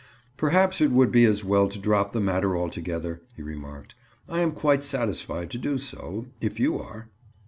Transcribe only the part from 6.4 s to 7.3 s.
if you are."